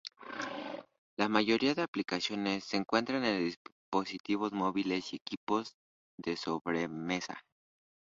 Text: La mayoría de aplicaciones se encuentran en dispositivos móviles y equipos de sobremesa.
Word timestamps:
La 1.15 1.29
mayoría 1.29 1.75
de 1.75 1.83
aplicaciones 1.83 2.63
se 2.63 2.75
encuentran 2.75 3.23
en 3.23 3.45
dispositivos 3.45 4.51
móviles 4.51 5.13
y 5.13 5.17
equipos 5.17 5.75
de 6.17 6.35
sobremesa. 6.37 7.45